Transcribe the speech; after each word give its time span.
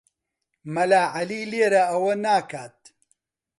مەلا 0.73 1.03
عەلی 1.15 1.41
لێرە 1.51 1.83
ئەوە 1.91 2.13
ناکات. 2.25 2.79